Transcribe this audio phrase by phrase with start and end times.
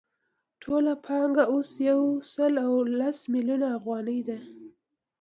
[0.61, 2.01] ټوله پانګه اوس یو
[2.33, 2.55] سل
[2.99, 4.37] لس میلیونه افغانۍ ده